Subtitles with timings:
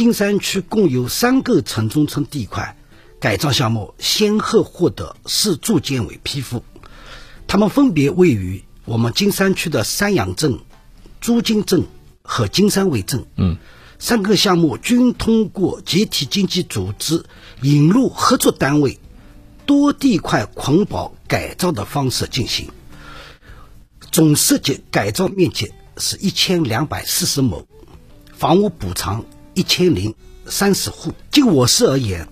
[0.00, 2.74] 金山区共有三个城中村地块
[3.20, 6.64] 改造项目先后获得市住建委批复，
[7.46, 10.58] 它们分别位于我们金山区的三阳镇、
[11.20, 11.84] 朱泾镇
[12.22, 13.26] 和金山围镇。
[13.36, 13.58] 嗯，
[13.98, 17.22] 三个项目均通过集体经济组织
[17.60, 18.98] 引入合作单位
[19.66, 22.70] 多地块捆绑改造的方式进行，
[24.10, 27.66] 总涉及改造面积是一千两百四十亩，
[28.32, 29.26] 房屋补偿
[29.60, 30.14] 一千零
[30.46, 31.12] 三十户。
[31.30, 32.26] 就我市而言，